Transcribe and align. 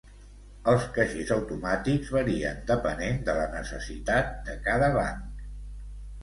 Els 0.71 0.85
caixers 0.93 1.33
automàtics 1.35 2.09
varien 2.15 2.63
depenent 2.71 3.21
de 3.29 3.37
la 3.41 3.45
necessitat 3.57 4.33
de 4.49 4.57
cada 4.71 4.91
banc. 4.99 5.47